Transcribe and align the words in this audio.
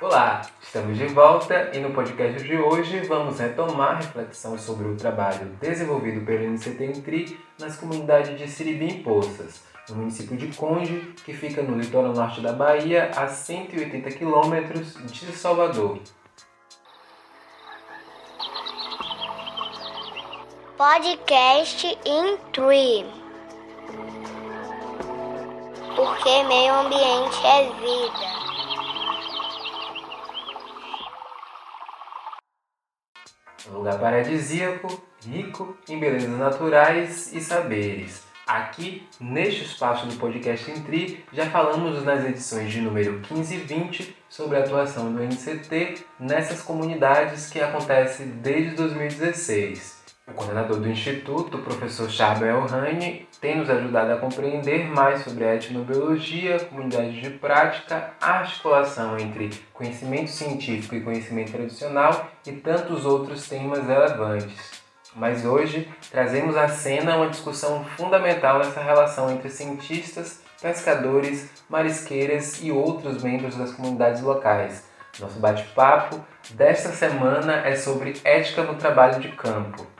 Olá, 0.00 0.42
estamos 0.62 0.96
de 0.96 1.08
volta 1.08 1.72
e 1.74 1.80
no 1.80 1.92
podcast 1.92 2.40
de 2.46 2.56
hoje 2.56 3.00
vamos 3.00 3.40
retomar 3.40 3.90
a 3.90 3.96
reflexão 3.96 4.56
sobre 4.56 4.86
o 4.86 4.96
trabalho 4.96 5.46
desenvolvido 5.60 6.24
pelo 6.24 6.48
NCT 6.52 6.84
Intri 6.84 7.40
nas 7.58 7.76
comunidades 7.76 8.38
de 8.38 8.46
Siribim 8.46 9.02
Poças, 9.02 9.60
no 9.88 9.96
município 9.96 10.36
de 10.36 10.56
Conde, 10.56 11.00
que 11.24 11.32
fica 11.32 11.62
no 11.62 11.76
litoral 11.76 12.12
norte 12.12 12.40
da 12.40 12.52
Bahia, 12.52 13.10
a 13.16 13.26
180 13.26 14.08
quilômetros 14.12 14.94
de 15.10 15.32
Salvador. 15.32 15.98
Podcast 20.76 21.98
Intri 22.06 23.04
Porque 25.96 26.42
meio 26.44 26.74
ambiente 26.74 27.44
é 27.44 27.64
vida. 27.80 28.57
Lugar 33.72 33.98
paradisíaco, 33.98 35.02
rico 35.26 35.76
em 35.88 35.98
belezas 35.98 36.30
naturais 36.30 37.32
e 37.32 37.40
saberes. 37.40 38.22
Aqui, 38.46 39.06
neste 39.20 39.64
espaço 39.64 40.06
do 40.06 40.16
podcast 40.16 40.70
Intri, 40.70 41.22
já 41.30 41.50
falamos 41.50 42.02
nas 42.02 42.24
edições 42.24 42.72
de 42.72 42.80
número 42.80 43.20
15 43.20 43.54
e 43.54 43.58
20 43.58 44.16
sobre 44.26 44.56
a 44.56 44.60
atuação 44.60 45.12
do 45.12 45.22
NCT 45.22 46.06
nessas 46.18 46.62
comunidades 46.62 47.50
que 47.50 47.60
acontece 47.60 48.22
desde 48.24 48.74
2016. 48.74 49.97
O 50.28 50.34
coordenador 50.34 50.78
do 50.78 50.88
Instituto, 50.90 51.56
o 51.56 51.62
professor 51.62 52.10
Charbel 52.10 52.60
Rani, 52.66 53.26
tem 53.40 53.56
nos 53.56 53.70
ajudado 53.70 54.12
a 54.12 54.18
compreender 54.18 54.86
mais 54.86 55.22
sobre 55.24 55.42
a 55.44 55.54
etnobiologia, 55.54 56.60
comunidade 56.60 57.18
de 57.18 57.30
prática, 57.30 58.10
a 58.20 58.40
articulação 58.40 59.18
entre 59.18 59.48
conhecimento 59.72 60.30
científico 60.30 60.94
e 60.94 61.00
conhecimento 61.00 61.52
tradicional 61.52 62.30
e 62.46 62.52
tantos 62.52 63.06
outros 63.06 63.48
temas 63.48 63.86
relevantes. 63.86 64.82
Mas 65.16 65.46
hoje 65.46 65.88
trazemos 66.10 66.58
à 66.58 66.68
cena 66.68 67.16
uma 67.16 67.30
discussão 67.30 67.86
fundamental 67.96 68.58
nessa 68.58 68.82
relação 68.82 69.30
entre 69.30 69.48
cientistas, 69.48 70.42
pescadores, 70.60 71.48
marisqueiras 71.70 72.62
e 72.62 72.70
outros 72.70 73.22
membros 73.22 73.56
das 73.56 73.72
comunidades 73.72 74.20
locais. 74.20 74.86
Nosso 75.18 75.40
bate-papo 75.40 76.20
desta 76.50 76.90
semana 76.90 77.66
é 77.66 77.74
sobre 77.74 78.20
ética 78.22 78.62
no 78.62 78.74
trabalho 78.74 79.20
de 79.20 79.28
campo. 79.30 79.97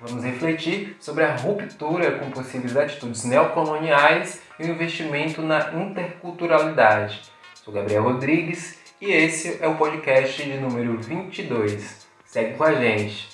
Vamos 0.00 0.24
refletir 0.24 0.96
sobre 0.98 1.24
a 1.24 1.36
ruptura 1.36 2.18
com 2.18 2.30
possíveis 2.30 2.74
atitudes 2.74 3.22
neocoloniais 3.24 4.40
e 4.58 4.64
o 4.64 4.70
investimento 4.70 5.42
na 5.42 5.74
interculturalidade. 5.74 7.20
Sou 7.62 7.74
Gabriel 7.74 8.04
Rodrigues 8.04 8.78
e 8.98 9.10
esse 9.10 9.62
é 9.62 9.68
o 9.68 9.76
podcast 9.76 10.42
de 10.42 10.56
número 10.56 10.98
22. 11.02 12.08
Segue 12.24 12.56
com 12.56 12.64
a 12.64 12.72
gente. 12.72 13.28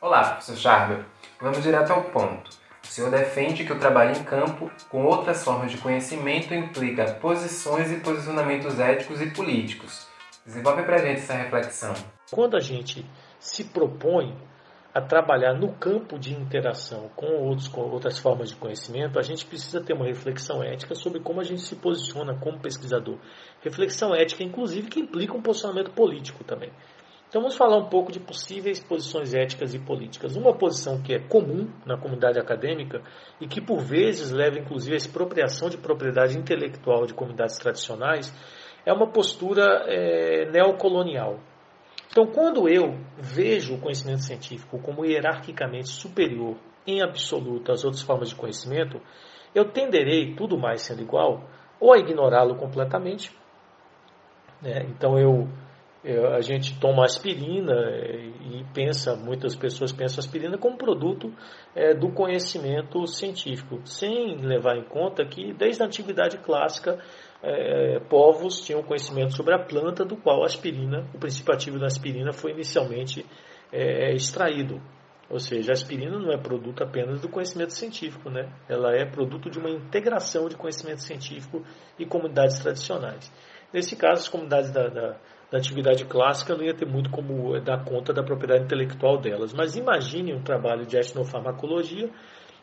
Olá, 0.00 0.30
professor 0.30 0.56
Charbel. 0.56 1.04
Vamos 1.40 1.62
direto 1.62 1.92
ao 1.92 2.02
ponto. 2.02 2.50
O 2.82 2.86
senhor 2.88 3.12
defende 3.12 3.64
que 3.64 3.72
o 3.72 3.78
trabalho 3.78 4.16
em 4.18 4.24
campo 4.24 4.68
com 4.88 5.04
outras 5.04 5.44
formas 5.44 5.70
de 5.70 5.78
conhecimento 5.78 6.52
implica 6.52 7.12
posições 7.12 7.92
e 7.92 8.00
posicionamentos 8.00 8.80
éticos 8.80 9.20
e 9.20 9.26
políticos. 9.26 10.08
Desenvolve 10.44 10.82
para 10.82 10.96
a 10.96 10.98
gente 10.98 11.20
essa 11.20 11.34
reflexão. 11.34 11.94
Quando 12.30 12.56
a 12.56 12.60
gente 12.60 13.06
se 13.46 13.64
propõe 13.64 14.36
a 14.92 15.00
trabalhar 15.00 15.54
no 15.54 15.74
campo 15.74 16.18
de 16.18 16.34
interação 16.34 17.10
com, 17.14 17.26
outros, 17.26 17.68
com 17.68 17.82
outras 17.82 18.18
formas 18.18 18.48
de 18.48 18.56
conhecimento, 18.56 19.18
a 19.18 19.22
gente 19.22 19.44
precisa 19.44 19.80
ter 19.80 19.92
uma 19.92 20.06
reflexão 20.06 20.62
ética 20.62 20.94
sobre 20.94 21.20
como 21.20 21.40
a 21.40 21.44
gente 21.44 21.60
se 21.60 21.76
posiciona 21.76 22.34
como 22.40 22.58
pesquisador. 22.58 23.18
Reflexão 23.60 24.14
ética, 24.14 24.42
inclusive, 24.42 24.88
que 24.88 24.98
implica 24.98 25.34
um 25.34 25.42
posicionamento 25.42 25.92
político 25.92 26.42
também. 26.44 26.72
Então 27.28 27.40
vamos 27.40 27.56
falar 27.56 27.76
um 27.76 27.88
pouco 27.88 28.10
de 28.10 28.18
possíveis 28.18 28.80
posições 28.80 29.34
éticas 29.34 29.74
e 29.74 29.78
políticas. 29.78 30.34
Uma 30.34 30.56
posição 30.56 31.02
que 31.02 31.12
é 31.12 31.18
comum 31.18 31.68
na 31.84 31.98
comunidade 31.98 32.38
acadêmica 32.38 33.02
e 33.40 33.46
que 33.46 33.60
por 33.60 33.80
vezes 33.80 34.30
leva 34.30 34.58
inclusive 34.58 34.94
à 34.94 34.96
expropriação 34.96 35.68
de 35.68 35.76
propriedade 35.76 36.38
intelectual 36.38 37.04
de 37.04 37.14
comunidades 37.14 37.58
tradicionais 37.58 38.32
é 38.84 38.92
uma 38.92 39.08
postura 39.08 39.64
é, 39.88 40.50
neocolonial. 40.50 41.38
Então, 42.10 42.26
quando 42.26 42.68
eu 42.68 42.98
vejo 43.18 43.74
o 43.74 43.80
conhecimento 43.80 44.22
científico 44.22 44.78
como 44.78 45.04
hierarquicamente 45.04 45.88
superior 45.88 46.56
em 46.86 47.02
absoluto 47.02 47.72
às 47.72 47.84
outras 47.84 48.02
formas 48.02 48.30
de 48.30 48.36
conhecimento, 48.36 49.00
eu 49.54 49.64
tenderei, 49.64 50.34
tudo 50.34 50.58
mais 50.58 50.82
sendo 50.82 51.02
igual, 51.02 51.48
ou 51.80 51.92
a 51.92 51.98
ignorá-lo 51.98 52.56
completamente. 52.56 53.36
Né? 54.62 54.86
Então, 54.88 55.18
eu, 55.18 55.48
eu, 56.04 56.34
a 56.34 56.40
gente 56.40 56.78
toma 56.78 57.04
aspirina 57.04 57.72
é, 57.72 58.26
e 58.50 58.64
pensa, 58.72 59.16
muitas 59.16 59.56
pessoas 59.56 59.92
pensam 59.92 60.20
aspirina 60.20 60.56
como 60.56 60.76
produto 60.76 61.32
é, 61.74 61.94
do 61.94 62.10
conhecimento 62.10 63.06
científico, 63.06 63.80
sem 63.84 64.36
levar 64.36 64.76
em 64.76 64.84
conta 64.84 65.24
que, 65.24 65.52
desde 65.52 65.82
a 65.82 65.86
antiguidade 65.86 66.38
clássica, 66.38 66.98
é, 67.46 68.00
povos 68.00 68.60
tinham 68.60 68.82
conhecimento 68.82 69.36
sobre 69.36 69.54
a 69.54 69.58
planta 69.58 70.04
do 70.04 70.16
qual 70.16 70.42
a 70.42 70.46
aspirina, 70.46 71.08
o 71.14 71.18
princípio 71.18 71.54
ativo 71.54 71.78
da 71.78 71.86
aspirina 71.86 72.32
foi 72.32 72.50
inicialmente 72.50 73.24
é, 73.72 74.12
extraído. 74.12 74.82
Ou 75.30 75.38
seja, 75.38 75.72
a 75.72 75.74
aspirina 75.74 76.18
não 76.18 76.32
é 76.32 76.36
produto 76.36 76.82
apenas 76.82 77.20
do 77.20 77.28
conhecimento 77.28 77.72
científico, 77.72 78.30
né? 78.30 78.48
ela 78.68 78.94
é 78.94 79.04
produto 79.04 79.48
de 79.48 79.58
uma 79.58 79.70
integração 79.70 80.48
de 80.48 80.56
conhecimento 80.56 81.02
científico 81.02 81.64
e 81.98 82.04
comunidades 82.04 82.58
tradicionais. 82.58 83.32
Nesse 83.72 83.96
caso, 83.96 84.22
as 84.22 84.28
comunidades 84.28 84.70
da, 84.70 84.88
da, 84.88 85.16
da 85.50 85.58
atividade 85.58 86.04
clássica 86.04 86.56
não 86.56 86.64
ia 86.64 86.74
ter 86.74 86.86
muito 86.86 87.10
como 87.10 87.60
dar 87.60 87.84
conta 87.84 88.12
da 88.12 88.22
propriedade 88.22 88.64
intelectual 88.64 89.18
delas. 89.18 89.52
Mas 89.52 89.76
imagine 89.76 90.32
um 90.32 90.42
trabalho 90.42 90.86
de 90.86 90.96
etnofarmacologia 90.96 92.08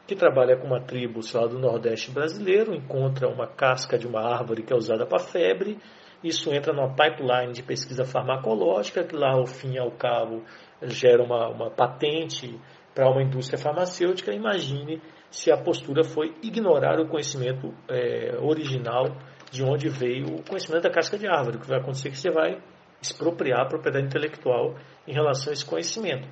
que 0.06 0.16
trabalha 0.16 0.58
com 0.58 0.68
uma 0.68 0.82
tribo 0.82 1.20
lá, 1.34 1.48
do 1.48 1.60
Nordeste 1.60 2.12
brasileiro, 2.12 2.74
encontra 2.74 3.28
uma 3.28 3.48
casca 3.48 3.98
de 3.98 4.06
uma 4.06 4.22
árvore 4.22 4.64
que 4.64 4.74
é 4.74 4.76
usada 4.76 5.06
para 5.06 5.20
febre, 5.20 5.78
isso 6.24 6.54
entra 6.54 6.72
numa 6.72 6.96
pipeline 6.96 7.52
de 7.52 7.62
pesquisa 7.62 8.06
farmacológica, 8.06 9.04
que 9.04 9.16
lá 9.16 9.34
ao 9.34 9.46
fim 9.46 9.74
e 9.74 9.80
ao 9.80 9.92
cabo 9.92 10.42
gera 10.82 11.22
uma, 11.22 11.50
uma 11.50 11.70
patente 11.70 12.58
para 12.96 13.10
uma 13.10 13.22
indústria 13.22 13.60
farmacêutica. 13.60 14.34
Imagine 14.34 15.02
se 15.30 15.52
a 15.52 15.58
postura 15.58 16.04
foi 16.04 16.34
ignorar 16.42 17.00
o 17.00 17.08
conhecimento 17.08 17.74
é, 17.90 18.38
original 18.40 19.06
de 19.52 19.64
onde 19.64 19.90
veio 19.90 20.28
o 20.28 20.44
conhecimento 20.44 20.84
da 20.84 20.90
casca 20.90 21.18
de 21.18 21.28
árvore. 21.28 21.58
O 21.58 21.60
que 21.60 21.68
vai 21.68 21.80
acontecer 21.80 22.08
é 22.08 22.12
que 22.12 22.18
você 22.18 22.32
vai 22.32 22.58
expropriar 23.02 23.62
a 23.62 23.66
propriedade 23.66 24.06
intelectual 24.06 24.76
em 25.06 25.14
relação 25.14 25.52
a 25.52 25.54
esse 25.54 25.66
conhecimento. 25.66 26.28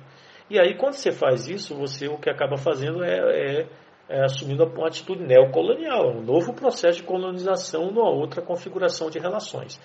E 0.52 0.60
aí, 0.60 0.76
quando 0.76 0.92
você 0.92 1.10
faz 1.10 1.48
isso, 1.48 1.74
você 1.74 2.08
o 2.08 2.18
que 2.18 2.28
acaba 2.28 2.58
fazendo 2.58 3.02
é, 3.02 3.60
é, 3.60 3.66
é 4.06 4.22
assumindo 4.22 4.62
uma 4.66 4.86
atitude 4.86 5.22
neocolonial, 5.22 6.10
um 6.10 6.20
novo 6.20 6.52
processo 6.52 6.98
de 6.98 7.04
colonização 7.04 7.86
numa 7.86 8.10
outra 8.10 8.42
configuração 8.42 9.08
de 9.08 9.18
relações. 9.18 9.80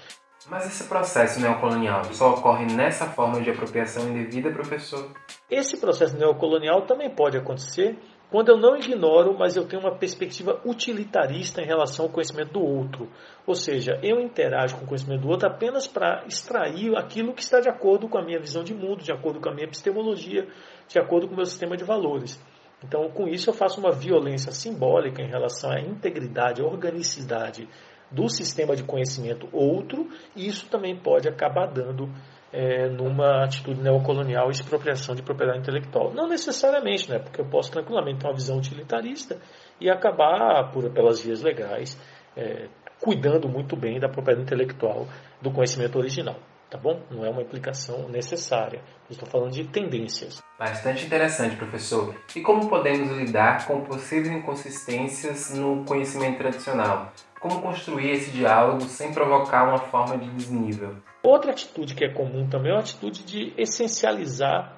Mas 0.49 0.65
esse 0.65 0.83
processo 0.89 1.39
neocolonial 1.39 2.03
só 2.11 2.31
ocorre 2.31 2.65
nessa 2.65 3.05
forma 3.05 3.39
de 3.39 3.49
apropriação 3.49 4.09
indevida, 4.09 4.51
professor? 4.51 5.09
Esse 5.49 5.79
processo 5.79 6.17
neocolonial 6.17 6.81
também 6.81 7.09
pode 7.09 7.37
acontecer 7.37 7.97
quando 8.29 8.49
eu 8.49 8.57
não 8.57 8.75
ignoro, 8.75 9.37
mas 9.37 9.55
eu 9.55 9.65
tenho 9.65 9.81
uma 9.81 9.95
perspectiva 9.95 10.61
utilitarista 10.65 11.61
em 11.61 11.65
relação 11.65 12.05
ao 12.05 12.11
conhecimento 12.11 12.53
do 12.53 12.61
outro. 12.61 13.09
Ou 13.45 13.55
seja, 13.55 13.97
eu 14.03 14.19
interajo 14.19 14.75
com 14.75 14.83
o 14.83 14.87
conhecimento 14.87 15.21
do 15.21 15.29
outro 15.29 15.47
apenas 15.47 15.87
para 15.87 16.25
extrair 16.27 16.95
aquilo 16.97 17.33
que 17.33 17.41
está 17.41 17.61
de 17.61 17.69
acordo 17.69 18.09
com 18.09 18.17
a 18.17 18.23
minha 18.23 18.39
visão 18.39 18.63
de 18.63 18.73
mundo, 18.73 19.01
de 19.01 19.13
acordo 19.13 19.39
com 19.39 19.49
a 19.49 19.53
minha 19.53 19.65
epistemologia, 19.65 20.45
de 20.89 20.99
acordo 20.99 21.27
com 21.27 21.33
o 21.33 21.37
meu 21.37 21.45
sistema 21.45 21.77
de 21.77 21.85
valores. 21.85 22.37
Então, 22.83 23.09
com 23.09 23.27
isso, 23.27 23.49
eu 23.49 23.53
faço 23.53 23.79
uma 23.79 23.91
violência 23.91 24.51
simbólica 24.51 25.21
em 25.21 25.29
relação 25.29 25.71
à 25.71 25.79
integridade, 25.79 26.61
à 26.61 26.65
organicidade 26.65 27.67
do 28.11 28.29
sistema 28.29 28.75
de 28.75 28.83
conhecimento 28.83 29.47
outro, 29.51 30.07
e 30.35 30.47
isso 30.47 30.69
também 30.69 30.95
pode 30.95 31.27
acabar 31.27 31.67
dando 31.67 32.09
é, 32.51 32.87
numa 32.89 33.43
atitude 33.43 33.81
neocolonial 33.81 34.47
e 34.47 34.51
expropriação 34.51 35.15
de 35.15 35.21
propriedade 35.21 35.59
intelectual. 35.59 36.13
Não 36.13 36.27
necessariamente, 36.27 37.09
né? 37.09 37.19
porque 37.19 37.41
eu 37.41 37.45
posso 37.45 37.71
tranquilamente 37.71 38.19
ter 38.19 38.27
uma 38.27 38.33
visão 38.33 38.57
utilitarista 38.57 39.37
e 39.79 39.89
acabar, 39.89 40.71
por, 40.71 40.89
pelas 40.91 41.21
vias 41.21 41.41
legais, 41.41 41.99
é, 42.35 42.67
cuidando 42.99 43.47
muito 43.47 43.75
bem 43.75 43.99
da 43.99 44.09
propriedade 44.09 44.45
intelectual 44.45 45.07
do 45.41 45.51
conhecimento 45.51 45.97
original. 45.97 46.35
Tá 46.69 46.77
bom? 46.77 47.01
Não 47.09 47.25
é 47.25 47.29
uma 47.29 47.41
implicação 47.41 48.09
necessária. 48.09 48.81
Estou 49.09 49.27
falando 49.27 49.53
de 49.53 49.65
tendências. 49.69 50.43
Bastante 50.59 51.05
interessante, 51.05 51.55
professor. 51.55 52.13
E 52.35 52.41
como 52.41 52.67
podemos 52.67 53.09
lidar 53.17 53.65
com 53.65 53.81
possíveis 53.85 54.35
inconsistências 54.35 55.55
no 55.55 55.85
conhecimento 55.85 56.39
tradicional? 56.39 57.13
Como 57.39 57.61
construir 57.61 58.11
esse 58.11 58.31
diálogo 58.31 58.81
sem 58.81 59.13
provocar 59.13 59.67
uma 59.67 59.77
forma 59.77 60.17
de 60.17 60.29
desnível? 60.31 60.95
Outra 61.21 61.51
atitude 61.51 61.93
que 61.93 62.05
é 62.05 62.13
comum 62.13 62.47
também 62.49 62.71
é 62.71 62.75
a 62.75 62.79
atitude 62.79 63.23
de 63.23 63.53
essencializar 63.57 64.75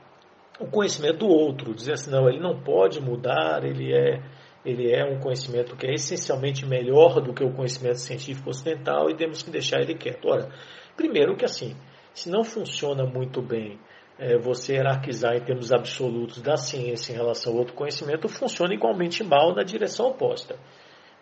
o 0.59 0.67
conhecimento 0.67 1.19
do 1.19 1.27
outro, 1.27 1.73
dizer 1.73 1.93
assim, 1.93 2.11
não, 2.11 2.27
ele 2.27 2.39
não 2.39 2.59
pode 2.59 3.01
mudar, 3.01 3.63
ele 3.63 3.93
é, 3.93 4.21
ele 4.65 4.91
é 4.91 5.05
um 5.05 5.19
conhecimento 5.19 5.75
que 5.77 5.87
é 5.87 5.93
essencialmente 5.93 6.65
melhor 6.65 7.21
do 7.21 7.33
que 7.33 7.43
o 7.43 7.53
conhecimento 7.53 7.99
científico 7.99 8.49
ocidental 8.49 9.09
e 9.09 9.15
temos 9.15 9.41
que 9.41 9.49
deixar 9.49 9.79
ele 9.79 9.95
quieto. 9.95 10.27
Ora, 10.27 10.49
primeiro 10.97 11.37
que 11.37 11.45
assim, 11.45 11.77
se 12.13 12.29
não 12.29 12.43
funciona 12.43 13.05
muito 13.05 13.41
bem 13.41 13.79
é, 14.17 14.37
você 14.37 14.73
hierarquizar 14.73 15.33
em 15.35 15.41
termos 15.41 15.71
absolutos 15.71 16.41
da 16.41 16.57
ciência 16.57 17.13
em 17.13 17.15
relação 17.15 17.53
ao 17.53 17.59
outro 17.59 17.73
conhecimento, 17.73 18.27
funciona 18.27 18.73
igualmente 18.73 19.23
mal 19.23 19.55
na 19.55 19.63
direção 19.63 20.07
oposta. 20.07 20.57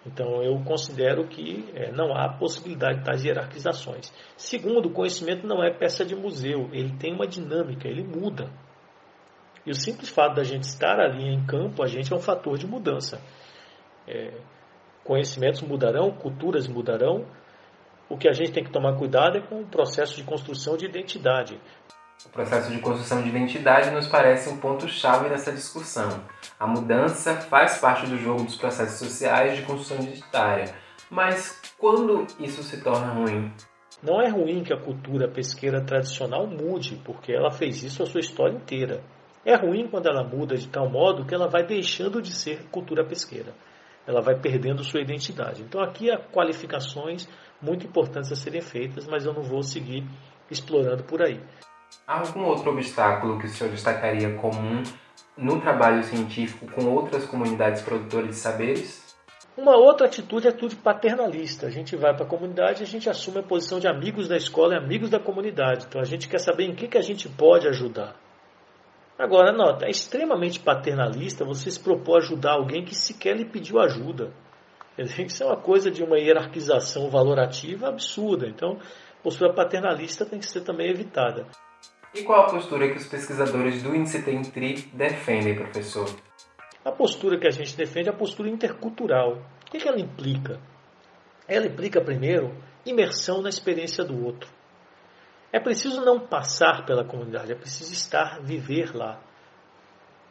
Então, 0.05 0.41
eu 0.41 0.57
considero 0.63 1.27
que 1.27 1.69
é, 1.75 1.91
não 1.91 2.15
há 2.15 2.29
possibilidade 2.29 2.99
de 2.99 3.05
tais 3.05 3.25
hierarquizações. 3.25 4.11
Segundo, 4.38 4.88
o 4.88 4.94
conhecimento 4.94 5.45
não 5.45 5.63
é 5.63 5.69
peça 5.71 6.05
de 6.05 6.15
museu, 6.15 6.69
ele 6.71 6.95
tem 6.97 7.13
uma 7.13 7.27
dinâmica, 7.27 7.88
ele 7.88 8.03
muda. 8.03 8.49
E 9.65 9.71
o 9.71 9.75
simples 9.75 10.09
fato 10.09 10.35
da 10.35 10.44
gente 10.44 10.63
estar 10.63 10.97
ali 10.97 11.27
em 11.27 11.45
campo, 11.45 11.83
a 11.83 11.88
gente 11.88 12.13
é 12.13 12.15
um 12.15 12.21
fator 12.21 12.57
de 12.57 12.65
mudança. 12.65 13.21
É, 14.07 14.33
conhecimentos 15.03 15.61
mudarão, 15.61 16.09
culturas 16.11 16.67
mudarão. 16.67 17.25
O 18.09 18.17
que 18.17 18.29
a 18.29 18.31
gente 18.31 18.53
tem 18.53 18.63
que 18.63 18.71
tomar 18.71 18.97
cuidado 18.97 19.38
é 19.38 19.41
com 19.41 19.59
o 19.59 19.67
processo 19.67 20.15
de 20.15 20.23
construção 20.23 20.77
de 20.77 20.85
identidade. 20.85 21.59
O 22.25 22.29
processo 22.29 22.71
de 22.71 22.79
construção 22.79 23.21
de 23.21 23.29
identidade 23.29 23.91
nos 23.91 24.07
parece 24.07 24.49
um 24.49 24.57
ponto-chave 24.57 25.29
nessa 25.29 25.51
discussão. 25.51 26.23
A 26.59 26.65
mudança 26.65 27.35
faz 27.35 27.77
parte 27.77 28.07
do 28.07 28.17
jogo 28.17 28.43
dos 28.43 28.55
processos 28.55 28.97
sociais 28.97 29.55
de 29.55 29.63
construção 29.63 29.97
identitária. 30.03 30.73
Mas 31.11 31.61
quando 31.77 32.25
isso 32.39 32.63
se 32.63 32.81
torna 32.81 33.13
ruim? 33.13 33.51
Não 34.01 34.19
é 34.19 34.29
ruim 34.29 34.63
que 34.63 34.73
a 34.73 34.81
cultura 34.81 35.27
pesqueira 35.27 35.79
tradicional 35.81 36.47
mude, 36.47 36.99
porque 37.05 37.31
ela 37.31 37.51
fez 37.51 37.83
isso 37.83 38.01
a 38.01 38.05
sua 38.07 38.19
história 38.19 38.55
inteira. 38.55 39.03
É 39.45 39.55
ruim 39.55 39.87
quando 39.87 40.07
ela 40.07 40.23
muda 40.23 40.55
de 40.55 40.67
tal 40.67 40.89
modo 40.89 41.25
que 41.25 41.33
ela 41.33 41.47
vai 41.47 41.65
deixando 41.65 42.21
de 42.21 42.33
ser 42.33 42.67
cultura 42.69 43.05
pesqueira. 43.05 43.53
Ela 44.05 44.21
vai 44.21 44.35
perdendo 44.39 44.83
sua 44.83 45.01
identidade. 45.01 45.61
Então 45.61 45.81
aqui 45.81 46.11
há 46.11 46.17
qualificações 46.17 47.27
muito 47.61 47.85
importantes 47.85 48.31
a 48.31 48.35
serem 48.35 48.61
feitas, 48.61 49.07
mas 49.07 49.25
eu 49.25 49.33
não 49.33 49.43
vou 49.43 49.61
seguir 49.61 50.03
explorando 50.49 51.03
por 51.03 51.21
aí. 51.21 51.41
Algum 52.07 52.45
outro 52.45 52.71
obstáculo 52.71 53.37
que 53.37 53.47
o 53.47 53.49
senhor 53.49 53.69
destacaria 53.69 54.33
comum 54.35 54.81
no 55.37 55.59
trabalho 55.59 56.03
científico 56.03 56.65
com 56.71 56.85
outras 56.85 57.25
comunidades 57.25 57.81
produtoras 57.81 58.29
de 58.29 58.35
saberes? 58.35 59.15
Uma 59.57 59.75
outra 59.75 60.07
atitude 60.07 60.47
é 60.47 60.51
atitude 60.51 60.75
paternalista. 60.75 61.67
A 61.67 61.69
gente 61.69 61.95
vai 61.95 62.15
para 62.15 62.25
a 62.25 62.29
comunidade 62.29 62.81
e 62.81 62.83
a 62.83 62.87
gente 62.87 63.09
assume 63.09 63.39
a 63.39 63.43
posição 63.43 63.79
de 63.79 63.87
amigos 63.87 64.27
da 64.27 64.37
escola 64.37 64.75
e 64.75 64.77
amigos 64.77 65.09
da 65.09 65.19
comunidade. 65.19 65.85
Então 65.87 65.99
a 65.99 66.05
gente 66.05 66.29
quer 66.29 66.39
saber 66.39 66.65
em 66.65 66.75
que, 66.75 66.87
que 66.87 66.97
a 66.97 67.01
gente 67.01 67.27
pode 67.27 67.67
ajudar. 67.67 68.15
Agora, 69.17 69.51
nota, 69.51 69.87
é 69.87 69.89
extremamente 69.89 70.59
paternalista 70.59 71.43
você 71.43 71.71
se 71.71 71.79
propor 71.79 72.17
ajudar 72.17 72.53
alguém 72.53 72.85
que 72.85 72.93
sequer 72.93 73.35
lhe 73.35 73.45
pediu 73.45 73.79
ajuda. 73.79 74.31
Isso 74.97 75.43
é 75.43 75.45
uma 75.45 75.57
coisa 75.57 75.89
de 75.89 76.03
uma 76.03 76.19
hierarquização 76.19 77.09
valorativa 77.09 77.87
absurda. 77.87 78.47
Então, 78.47 78.77
postura 79.23 79.53
paternalista 79.53 80.25
tem 80.25 80.39
que 80.39 80.45
ser 80.45 80.61
também 80.61 80.89
evitada. 80.89 81.47
E 82.17 82.23
qual 82.23 82.47
a 82.47 82.49
postura 82.49 82.89
que 82.89 82.97
os 82.97 83.05
pesquisadores 83.05 83.83
do 83.83 83.95
Índice 83.95 84.23
TENTRI 84.23 84.89
defendem, 84.91 85.53
professor? 85.53 86.09
A 86.83 86.91
postura 86.91 87.37
que 87.37 87.47
a 87.47 87.51
gente 87.51 87.77
defende 87.77 88.09
é 88.09 88.11
a 88.11 88.15
postura 88.15 88.49
intercultural. 88.49 89.33
O 89.33 89.69
que, 89.69 89.87
ela 89.87 89.99
implica? 89.99 90.59
Ela 91.47 91.67
implica, 91.67 92.01
primeiro, 92.01 92.57
imersão 92.83 93.39
na 93.43 93.49
experiência 93.49 94.03
do 94.03 94.25
outro. 94.25 94.49
É 95.53 95.59
preciso 95.59 96.03
não 96.03 96.19
passar 96.19 96.87
pela 96.87 97.05
comunidade, 97.05 97.51
é 97.51 97.55
preciso 97.55 97.93
estar, 97.93 98.41
viver 98.41 98.95
lá. 98.95 99.21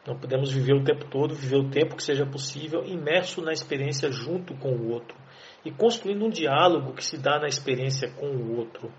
Não 0.05 0.19
podemos 0.19 0.53
viver 0.53 0.75
o 0.75 0.83
tempo 0.83 1.05
todo, 1.09 1.37
viver 1.37 1.59
o 1.59 1.71
tempo 1.71 1.95
que 1.95 2.03
seja 2.03 2.27
possível, 2.27 2.85
imerso 2.85 3.41
na 3.41 3.53
experiência 3.53 4.11
junto 4.11 4.57
com 4.57 4.71
o 4.71 4.91
outro 4.91 5.17
e 5.65 5.71
construindo 5.71 6.25
um 6.25 6.31
diálogo 6.31 6.95
que 6.95 7.05
se 7.05 7.17
dá 7.17 7.39
na 7.39 7.47
experiência 7.47 8.11
com 8.11 8.27
o 8.27 8.57
outro. 8.57 8.93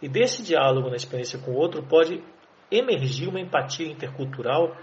E 0.00 0.08
desse 0.08 0.42
diálogo 0.42 0.88
na 0.88 0.96
experiência 0.96 1.38
com 1.38 1.52
o 1.52 1.56
outro 1.56 1.82
pode 1.82 2.22
emergir 2.70 3.28
uma 3.28 3.40
empatia 3.40 3.86
intercultural 3.86 4.76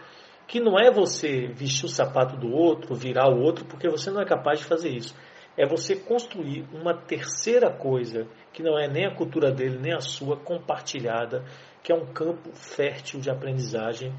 que 0.48 0.60
não 0.60 0.78
é 0.80 0.92
você 0.92 1.48
vestir 1.48 1.86
o 1.86 1.90
sapato 1.90 2.38
do 2.38 2.52
outro, 2.52 2.94
virar 2.94 3.30
o 3.30 3.42
outro, 3.42 3.66
porque 3.66 3.90
você 3.90 4.12
não 4.12 4.22
é 4.22 4.26
capaz 4.26 4.60
de 4.60 4.66
fazer 4.66 4.90
isso. 4.90 5.16
É 5.58 5.66
você 5.66 5.96
construir 5.96 6.66
uma 6.74 6.94
terceira 6.94 7.72
coisa, 7.72 8.28
que 8.54 8.62
não 8.62 8.78
é 8.78 8.88
nem 8.88 9.06
a 9.06 9.16
cultura 9.16 9.52
dele, 9.52 9.80
nem 9.80 9.94
a 9.94 10.02
sua, 10.02 10.38
compartilhada, 10.38 11.44
que 11.82 11.92
é 11.92 11.96
um 11.96 12.06
campo 12.06 12.52
fértil 12.54 13.20
de 13.20 13.30
aprendizagem 13.30 14.14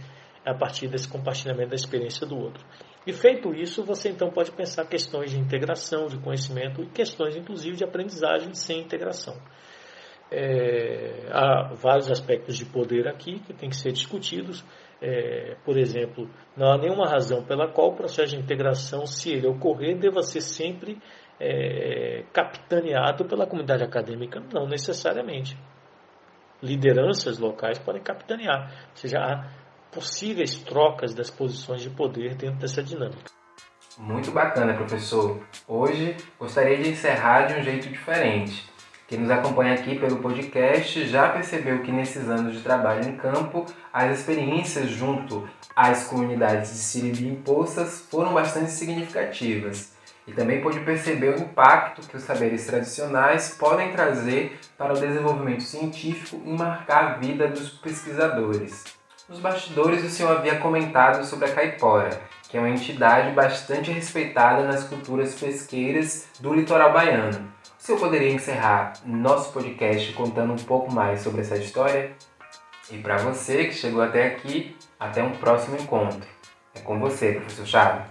a 0.44 0.54
partir 0.54 0.88
desse 0.88 1.08
compartilhamento 1.08 1.70
da 1.70 1.76
experiência 1.76 2.26
do 2.26 2.36
outro. 2.36 2.64
E 3.06 3.12
feito 3.12 3.54
isso, 3.54 3.84
você 3.84 4.08
então 4.08 4.30
pode 4.30 4.50
pensar 4.50 4.84
questões 4.86 5.30
de 5.30 5.38
integração, 5.38 6.06
de 6.06 6.18
conhecimento 6.18 6.82
e 6.82 6.86
questões, 6.86 7.36
inclusive, 7.36 7.76
de 7.76 7.84
aprendizagem 7.84 8.52
sem 8.54 8.80
integração. 8.80 9.36
É, 10.30 11.28
há 11.30 11.72
vários 11.74 12.10
aspectos 12.10 12.56
de 12.56 12.64
poder 12.64 13.06
aqui 13.06 13.38
que 13.40 13.52
têm 13.52 13.68
que 13.68 13.76
ser 13.76 13.92
discutidos. 13.92 14.64
É, 15.00 15.56
por 15.64 15.76
exemplo, 15.78 16.28
não 16.56 16.72
há 16.72 16.78
nenhuma 16.78 17.08
razão 17.08 17.44
pela 17.44 17.68
qual 17.68 17.90
o 17.90 17.96
processo 17.96 18.34
de 18.34 18.42
integração, 18.42 19.06
se 19.06 19.32
ele 19.32 19.46
ocorrer, 19.46 19.98
deva 19.98 20.22
ser 20.22 20.40
sempre 20.40 20.98
é, 21.38 22.24
capitaneado 22.32 23.24
pela 23.26 23.46
comunidade 23.46 23.84
acadêmica. 23.84 24.42
Não 24.52 24.66
necessariamente. 24.66 25.56
Lideranças 26.62 27.38
locais 27.38 27.78
podem 27.78 28.02
capitanear. 28.02 28.88
Ou 28.90 28.96
seja, 28.96 29.18
há 29.18 29.50
possíveis 29.92 30.56
trocas 30.56 31.14
das 31.14 31.30
posições 31.30 31.82
de 31.82 31.90
poder 31.90 32.34
dentro 32.34 32.58
dessa 32.58 32.82
dinâmica. 32.82 33.30
Muito 33.98 34.30
bacana, 34.30 34.74
professor. 34.74 35.40
Hoje 35.68 36.16
gostaria 36.38 36.76
de 36.78 36.90
encerrar 36.90 37.46
de 37.46 37.54
um 37.54 37.62
jeito 37.62 37.88
diferente 37.88 38.75
quem 39.08 39.20
nos 39.20 39.30
acompanha 39.30 39.74
aqui 39.74 39.96
pelo 39.96 40.16
podcast 40.16 41.06
já 41.06 41.28
percebeu 41.28 41.80
que 41.80 41.92
nesses 41.92 42.28
anos 42.28 42.56
de 42.56 42.60
trabalho 42.60 43.08
em 43.08 43.16
campo, 43.16 43.64
as 43.92 44.18
experiências 44.18 44.90
junto 44.90 45.48
às 45.76 46.08
comunidades 46.08 46.72
de 46.72 46.78
Siribi 46.78 47.28
impostas 47.28 48.00
foram 48.10 48.34
bastante 48.34 48.72
significativas. 48.72 49.92
E 50.26 50.32
também 50.32 50.60
pôde 50.60 50.80
perceber 50.80 51.36
o 51.36 51.40
impacto 51.40 52.04
que 52.08 52.16
os 52.16 52.24
saberes 52.24 52.66
tradicionais 52.66 53.54
podem 53.56 53.92
trazer 53.92 54.58
para 54.76 54.92
o 54.92 54.98
desenvolvimento 54.98 55.62
científico 55.62 56.42
e 56.44 56.50
marcar 56.50 57.04
a 57.04 57.14
vida 57.18 57.46
dos 57.46 57.68
pesquisadores. 57.68 58.82
Nos 59.28 59.38
bastidores, 59.38 60.02
o 60.02 60.10
senhor 60.10 60.36
havia 60.36 60.58
comentado 60.58 61.24
sobre 61.24 61.48
a 61.48 61.54
caipora, 61.54 62.20
que 62.48 62.56
é 62.56 62.60
uma 62.60 62.70
entidade 62.70 63.30
bastante 63.30 63.92
respeitada 63.92 64.64
nas 64.64 64.82
culturas 64.82 65.32
pesqueiras 65.36 66.26
do 66.40 66.52
litoral 66.52 66.92
baiano. 66.92 67.55
Se 67.86 67.92
eu 67.92 67.98
poderia 67.98 68.32
encerrar 68.32 68.94
nosso 69.06 69.52
podcast 69.52 70.12
contando 70.14 70.52
um 70.52 70.64
pouco 70.66 70.92
mais 70.92 71.20
sobre 71.20 71.42
essa 71.42 71.56
história? 71.56 72.16
E 72.90 72.98
para 72.98 73.16
você 73.18 73.66
que 73.66 73.74
chegou 73.74 74.02
até 74.02 74.26
aqui, 74.26 74.74
até 74.98 75.22
um 75.22 75.30
próximo 75.36 75.76
encontro. 75.76 76.28
É 76.74 76.80
com 76.80 76.98
você, 76.98 77.34
professor 77.34 77.64
Chave. 77.64 78.10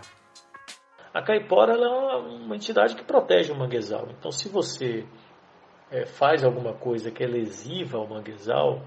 A 1.13 1.21
caipora 1.21 1.73
é 1.73 1.87
uma 2.15 2.55
entidade 2.55 2.95
que 2.95 3.03
protege 3.03 3.51
o 3.51 3.57
manguezal. 3.57 4.07
Então, 4.17 4.31
se 4.31 4.47
você 4.47 5.05
é, 5.91 6.05
faz 6.05 6.45
alguma 6.45 6.71
coisa 6.75 7.11
que 7.11 7.21
é 7.21 7.27
lesiva 7.27 7.97
ao 7.97 8.07
manguezal, 8.07 8.81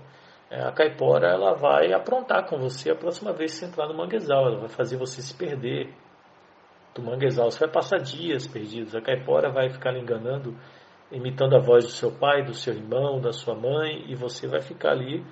é, 0.51 0.63
a 0.63 0.73
caipora 0.73 1.29
ela 1.29 1.53
vai 1.53 1.93
aprontar 1.93 2.49
com 2.49 2.57
você 2.57 2.91
a 2.91 2.97
próxima 2.97 3.35
vez 3.35 3.53
que 3.53 3.59
você 3.59 3.67
entrar 3.67 3.89
no 3.89 3.95
manguezal. 3.95 4.47
Ela 4.47 4.61
vai 4.61 4.71
fazer 4.71 4.97
você 4.97 5.21
se 5.21 5.35
perder 5.35 5.93
do 6.95 7.03
manguezal. 7.03 7.51
Você 7.51 7.59
vai 7.61 7.69
passar 7.69 7.99
dias 7.99 8.47
perdidos. 8.47 8.95
A 8.95 9.03
caipora 9.03 9.53
vai 9.53 9.69
ficar 9.69 9.95
enganando 9.95 10.57
imitando 11.11 11.57
a 11.57 11.61
voz 11.61 11.85
do 11.85 11.91
seu 11.91 12.13
pai, 12.13 12.45
do 12.45 12.55
seu 12.55 12.75
irmão, 12.75 13.21
da 13.21 13.33
sua 13.33 13.55
mãe, 13.55 14.05
e 14.09 14.15
você 14.15 14.47
vai 14.47 14.61
ficar 14.61 14.91
ali 14.91 15.25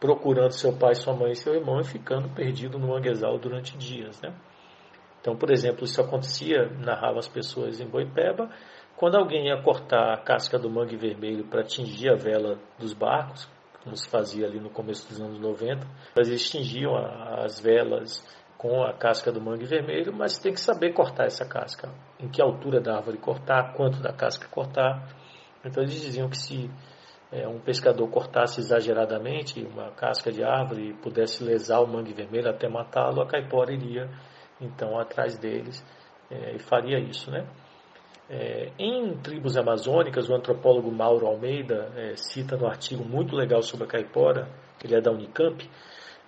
procurando 0.00 0.52
seu 0.52 0.76
pai, 0.76 0.94
sua 0.94 1.14
mãe 1.14 1.32
e 1.32 1.36
seu 1.36 1.54
irmão 1.54 1.80
e 1.80 1.84
ficando 1.84 2.28
perdido 2.34 2.78
no 2.78 2.88
manguezal 2.88 3.38
durante 3.38 3.76
dias, 3.76 4.20
né? 4.20 4.34
Então, 5.20 5.34
por 5.34 5.50
exemplo, 5.50 5.84
isso 5.84 6.00
acontecia, 6.00 6.68
narrava 6.78 7.18
as 7.18 7.28
pessoas 7.28 7.80
em 7.80 7.86
Boipeba, 7.86 8.50
quando 8.96 9.16
alguém 9.16 9.46
ia 9.48 9.60
cortar 9.62 10.12
a 10.12 10.18
casca 10.18 10.58
do 10.58 10.70
mangue 10.70 10.96
vermelho 10.96 11.44
para 11.44 11.62
atingir 11.62 12.10
a 12.10 12.14
vela 12.14 12.58
dos 12.78 12.92
barcos, 12.92 13.48
como 13.82 13.96
se 13.96 14.08
fazia 14.08 14.46
ali 14.46 14.60
no 14.60 14.70
começo 14.70 15.08
dos 15.08 15.20
anos 15.20 15.38
90, 15.38 15.86
eles 16.16 16.28
extinguiam 16.28 16.94
as 16.96 17.58
velas 17.60 18.22
com 18.56 18.82
a 18.82 18.92
casca 18.94 19.32
do 19.32 19.40
mangue 19.40 19.66
vermelho, 19.66 20.12
mas 20.12 20.38
tem 20.38 20.52
que 20.52 20.60
saber 20.60 20.92
cortar 20.92 21.24
essa 21.24 21.46
casca, 21.46 21.90
em 22.20 22.28
que 22.28 22.40
altura 22.40 22.80
da 22.80 22.96
árvore 22.96 23.18
cortar, 23.18 23.74
quanto 23.74 24.00
da 24.00 24.12
casca 24.12 24.48
cortar, 24.48 25.06
então 25.64 25.82
eles 25.82 26.00
diziam 26.00 26.28
que 26.28 26.36
se 26.36 26.70
é, 27.32 27.48
um 27.48 27.58
pescador 27.58 28.08
cortasse 28.08 28.60
exageradamente 28.60 29.60
uma 29.60 29.90
casca 29.90 30.30
de 30.30 30.44
árvore 30.44 30.90
e 30.90 30.94
pudesse 30.94 31.42
lesar 31.42 31.80
o 31.80 31.86
mangue 31.86 32.12
vermelho 32.12 32.48
até 32.48 32.68
matá-lo, 32.68 33.20
a 33.20 33.26
caipora 33.26 33.72
iria 33.72 34.08
então 34.60 34.98
atrás 34.98 35.36
deles 35.36 35.84
é, 36.30 36.54
e 36.54 36.58
faria 36.58 36.98
isso, 36.98 37.30
né? 37.30 37.46
É, 38.30 38.70
em 38.78 39.18
tribos 39.18 39.56
amazônicas, 39.56 40.30
o 40.30 40.34
antropólogo 40.34 40.90
Mauro 40.90 41.26
Almeida 41.26 41.92
é, 41.94 42.16
cita 42.16 42.56
no 42.56 42.66
artigo 42.66 43.04
muito 43.04 43.36
legal 43.36 43.60
sobre 43.60 43.84
a 43.84 43.88
caipora, 43.88 44.48
ele 44.82 44.94
é 44.94 45.00
da 45.00 45.10
Unicamp, 45.10 45.68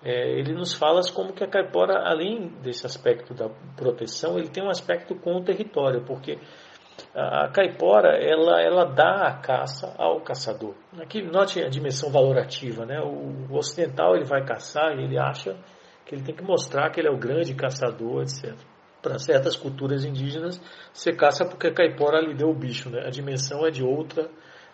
é, 0.05 0.39
ele 0.39 0.53
nos 0.53 0.75
fala 0.75 1.01
como 1.15 1.33
que 1.33 1.43
a 1.43 1.49
caipora, 1.49 2.07
além 2.07 2.49
desse 2.63 2.85
aspecto 2.85 3.33
da 3.33 3.49
proteção, 3.77 4.39
ele 4.39 4.49
tem 4.49 4.63
um 4.63 4.69
aspecto 4.69 5.15
com 5.15 5.37
o 5.37 5.43
território, 5.43 6.05
porque 6.05 6.39
a 7.15 7.49
caipora 7.49 8.17
ela, 8.23 8.61
ela 8.61 8.85
dá 8.85 9.29
a 9.29 9.39
caça 9.39 9.95
ao 9.99 10.21
caçador. 10.21 10.75
Aqui 11.01 11.23
note 11.23 11.63
a 11.63 11.69
dimensão 11.69 12.11
valorativa, 12.11 12.85
né? 12.85 13.01
O, 13.01 13.53
o 13.53 13.57
ocidental 13.57 14.15
ele 14.15 14.25
vai 14.25 14.45
caçar 14.45 14.99
e 14.99 15.05
ele 15.05 15.19
acha 15.19 15.57
que 16.05 16.15
ele 16.15 16.23
tem 16.23 16.35
que 16.35 16.43
mostrar 16.43 16.91
que 16.91 17.01
ele 17.01 17.09
é 17.09 17.11
o 17.11 17.19
grande 17.19 17.55
caçador, 17.55 18.23
etc. 18.23 18.55
Para 19.03 19.19
certas 19.19 19.57
culturas 19.57 20.05
indígenas, 20.05 20.61
você 20.93 21.13
caça 21.13 21.45
porque 21.45 21.69
a 21.69 21.75
caipora 21.75 22.21
lhe 22.21 22.35
deu 22.35 22.49
o 22.49 22.55
bicho, 22.55 22.91
né? 22.91 23.03
A 23.07 23.11
dimensão 23.11 23.67
é 23.67 23.71
de 23.71 23.85
outra, 23.85 24.29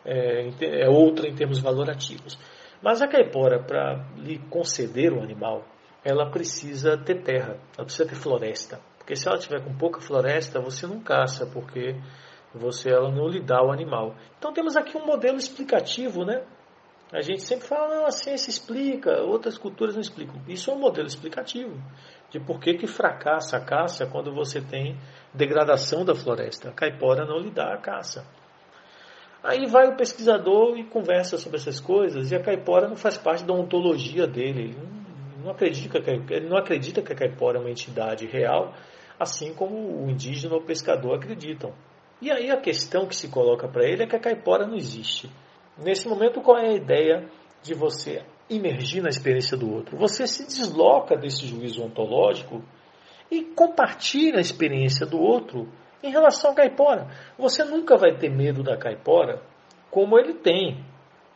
é, 0.04 0.48
é 0.60 0.88
outra 0.88 1.28
em 1.28 1.34
termos 1.34 1.58
valorativos. 1.58 2.38
Mas 2.82 3.00
a 3.00 3.08
caipora, 3.08 3.62
para 3.62 4.04
lhe 4.16 4.38
conceder 4.50 5.12
o 5.12 5.22
animal, 5.22 5.64
ela 6.04 6.30
precisa 6.30 6.98
ter 6.98 7.22
terra, 7.22 7.56
ela 7.76 7.84
precisa 7.84 8.08
ter 8.08 8.16
floresta. 8.16 8.80
Porque 9.02 9.16
se 9.16 9.26
ela 9.26 9.36
tiver 9.36 9.60
com 9.64 9.76
pouca 9.76 10.00
floresta, 10.00 10.60
você 10.60 10.86
não 10.86 11.00
caça, 11.00 11.44
porque 11.44 11.96
você 12.54 12.88
ela 12.88 13.10
não 13.10 13.26
lhe 13.26 13.40
dá 13.40 13.60
o 13.60 13.72
animal. 13.72 14.14
Então 14.38 14.52
temos 14.52 14.76
aqui 14.76 14.96
um 14.96 15.04
modelo 15.04 15.36
explicativo, 15.36 16.24
né? 16.24 16.44
A 17.12 17.20
gente 17.20 17.42
sempre 17.42 17.66
fala, 17.66 17.96
não, 17.96 18.06
a 18.06 18.12
ciência 18.12 18.48
explica, 18.48 19.20
outras 19.20 19.58
culturas 19.58 19.94
não 19.94 20.00
explicam. 20.00 20.40
Isso 20.48 20.70
é 20.70 20.74
um 20.74 20.78
modelo 20.78 21.08
explicativo 21.08 21.76
de 22.30 22.38
por 22.40 22.60
que, 22.60 22.74
que 22.74 22.86
fracassa 22.86 23.56
a 23.58 23.60
caça 23.60 24.06
quando 24.06 24.32
você 24.32 24.60
tem 24.62 24.96
degradação 25.34 26.04
da 26.04 26.14
floresta. 26.14 26.70
A 26.70 26.72
caipora 26.72 27.26
não 27.26 27.38
lhe 27.38 27.50
dá 27.50 27.74
a 27.74 27.76
caça. 27.76 28.24
Aí 29.42 29.66
vai 29.66 29.88
o 29.88 29.96
pesquisador 29.96 30.78
e 30.78 30.84
conversa 30.84 31.36
sobre 31.36 31.58
essas 31.58 31.80
coisas, 31.80 32.30
e 32.30 32.36
a 32.36 32.40
caipora 32.40 32.88
não 32.88 32.96
faz 32.96 33.18
parte 33.18 33.44
da 33.44 33.52
ontologia 33.52 34.26
dele. 34.26 34.70
Ele 34.70 34.78
não, 35.42 35.50
acredita 35.50 36.00
que, 36.00 36.10
ele 36.10 36.48
não 36.48 36.56
acredita 36.56 37.02
que 37.02 37.12
a 37.12 37.16
caipora 37.16 37.58
é 37.58 37.60
uma 37.60 37.70
entidade 37.70 38.24
real, 38.26 38.72
assim 39.22 39.54
como 39.54 40.04
o 40.04 40.10
indígena 40.10 40.54
ou 40.54 40.60
o 40.60 40.64
pescador 40.64 41.16
acreditam. 41.16 41.72
E 42.20 42.30
aí 42.30 42.50
a 42.50 42.60
questão 42.60 43.06
que 43.06 43.16
se 43.16 43.28
coloca 43.28 43.66
para 43.68 43.84
ele 43.84 44.04
é 44.04 44.06
que 44.06 44.16
a 44.16 44.20
caipora 44.20 44.66
não 44.66 44.76
existe. 44.76 45.30
Nesse 45.78 46.08
momento, 46.08 46.40
qual 46.40 46.58
é 46.58 46.68
a 46.68 46.74
ideia 46.74 47.28
de 47.62 47.74
você 47.74 48.22
imergir 48.48 49.02
na 49.02 49.08
experiência 49.08 49.56
do 49.56 49.72
outro? 49.72 49.96
Você 49.96 50.26
se 50.26 50.46
desloca 50.46 51.16
desse 51.16 51.46
juízo 51.46 51.82
ontológico 51.82 52.62
e 53.30 53.42
compartilha 53.42 54.38
a 54.38 54.42
experiência 54.42 55.06
do 55.06 55.18
outro 55.18 55.68
em 56.02 56.10
relação 56.10 56.50
à 56.50 56.54
caipora, 56.54 57.08
você 57.38 57.64
nunca 57.64 57.96
vai 57.96 58.16
ter 58.16 58.28
medo 58.28 58.62
da 58.62 58.76
caipora 58.76 59.40
como 59.90 60.18
ele 60.18 60.34
tem, 60.34 60.84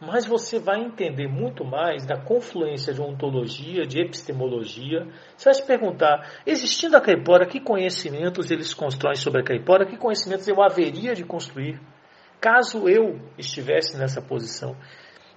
mas 0.07 0.27
você 0.27 0.59
vai 0.59 0.81
entender 0.81 1.27
muito 1.27 1.65
mais 1.65 2.07
da 2.07 2.17
confluência 2.17 2.95
de 2.95 3.03
ontologia, 3.03 3.85
de 3.85 4.01
epistemologia. 4.01 5.07
Você 5.37 5.45
vai 5.47 5.55
se 5.55 5.67
perguntar, 5.67 6.41
existindo 6.47 6.97
a 6.97 7.01
caipora, 7.01 7.47
que 7.47 7.61
conhecimentos 7.61 8.51
eles 8.51 8.73
constroem 8.73 9.17
sobre 9.17 9.41
a 9.41 9.45
caipora, 9.45 9.85
que 9.85 9.97
conhecimentos 9.97 10.47
eu 10.47 10.63
haveria 10.63 11.15
de 11.15 11.25
construir 11.25 11.81
caso 12.41 12.89
eu 12.89 13.21
estivesse 13.37 13.99
nessa 13.99 14.23
posição? 14.23 14.77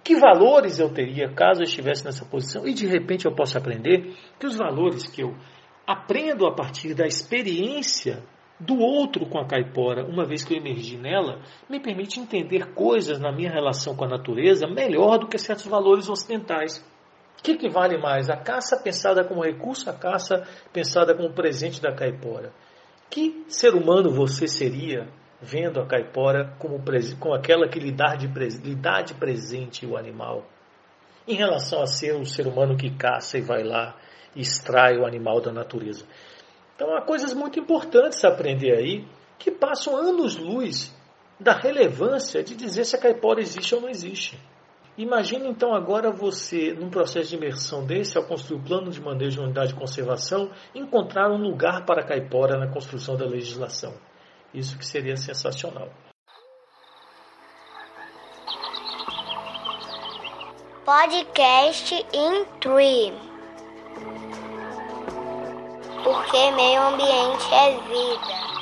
Que 0.04 0.16
valores 0.16 0.80
eu 0.80 0.94
teria 0.94 1.34
caso 1.34 1.62
eu 1.62 1.66
estivesse 1.66 2.06
nessa 2.06 2.26
posição? 2.26 2.68
E 2.68 2.74
de 2.74 2.86
repente 2.86 3.26
eu 3.26 3.34
posso 3.34 3.58
aprender 3.58 4.16
que 4.40 4.46
os 4.46 4.56
valores 4.56 5.08
que 5.08 5.22
eu 5.22 5.36
aprendo 5.86 6.46
a 6.46 6.54
partir 6.54 6.94
da 6.94 7.08
experiência 7.08 8.24
do 8.60 8.78
outro 8.78 9.26
com 9.26 9.40
a 9.40 9.48
caipora, 9.48 10.06
uma 10.06 10.26
vez 10.26 10.44
que 10.44 10.54
eu 10.54 10.58
emergi 10.58 10.98
nela, 10.98 11.40
me 11.70 11.80
permite 11.80 12.20
entender 12.20 12.74
coisas 12.74 13.20
na 13.20 13.32
minha 13.32 13.50
relação 13.50 13.96
com 13.96 14.04
a 14.04 14.10
natureza 14.10 14.68
melhor 14.68 15.18
do 15.18 15.28
que 15.28 15.38
certos 15.38 15.66
valores 15.66 16.10
ocidentais. 16.10 16.86
O 17.40 17.42
que, 17.42 17.56
que 17.56 17.70
vale 17.70 17.98
mais? 17.98 18.30
A 18.30 18.36
caça 18.36 18.82
pensada 18.84 19.24
como 19.24 19.42
recurso, 19.42 19.90
a 19.90 19.94
caça 19.94 20.46
pensada 20.74 21.16
como 21.16 21.34
presente 21.34 21.82
da 21.82 21.94
caipora. 21.94 22.52
Que 23.10 23.46
ser 23.48 23.74
humano 23.74 24.12
você 24.12 24.46
seria 24.46 25.08
vendo 25.42 25.80
a 25.80 25.86
caipora 25.86 26.54
como, 26.60 26.84
como 27.18 27.34
aquela 27.34 27.70
que 27.70 27.80
lhe 27.80 27.94
dá, 27.94 28.14
de, 28.16 28.28
lhe 28.28 28.76
dá 28.76 29.02
de 29.02 29.14
presente 29.14 29.86
o 29.86 29.96
animal? 29.96 30.46
Em 31.26 31.36
relação 31.36 31.82
a 31.82 31.88
ser 31.88 32.14
o 32.14 32.26
ser 32.26 32.46
humano 32.46 32.76
que 32.76 32.90
caça 32.90 33.38
e 33.38 33.42
vai 33.42 33.64
lá 33.64 33.96
e 34.36 34.42
extrai 34.42 34.98
o 34.98 35.06
animal 35.06 35.40
da 35.40 35.54
natureza. 35.54 36.06
Então 36.80 36.96
há 36.96 37.02
coisas 37.02 37.34
muito 37.34 37.60
importantes 37.60 38.24
a 38.24 38.30
aprender 38.30 38.72
aí 38.72 39.06
que 39.38 39.52
passam 39.52 39.98
anos-luz 39.98 40.96
da 41.38 41.52
relevância 41.52 42.42
de 42.42 42.56
dizer 42.56 42.86
se 42.86 42.96
a 42.96 43.00
caipora 43.00 43.42
existe 43.42 43.76
ou 43.76 43.82
não 43.82 43.90
existe. 43.90 44.40
Imagina 44.98 45.46
então 45.46 45.76
agora 45.76 46.10
você, 46.10 46.72
num 46.72 46.90
processo 46.90 47.32
de 47.32 47.36
imersão 47.36 47.86
desse, 47.86 48.18
ao 48.18 48.24
construir 48.24 48.62
o 48.62 48.64
plano 48.64 48.92
de 48.92 49.02
manejo 49.02 49.40
de 49.40 49.44
unidade 49.44 49.74
de 49.74 49.80
conservação, 49.80 50.52
encontrar 50.74 51.30
um 51.30 51.38
lugar 51.38 51.86
para 51.86 52.02
a 52.02 52.06
caipora 52.06 52.58
na 52.58 52.72
construção 52.72 53.18
da 53.18 53.26
legislação. 53.26 53.94
Isso 54.54 54.78
que 54.78 54.86
seria 54.86 55.18
sensacional. 55.18 55.90
Podcast 60.86 61.94
in 62.14 62.46
Tree 62.62 63.29
porque 66.04 66.52
meio 66.52 66.82
ambiente 66.82 67.54
é 67.54 67.72
vida. 67.88 68.59